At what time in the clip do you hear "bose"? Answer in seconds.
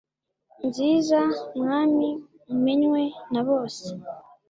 3.47-3.85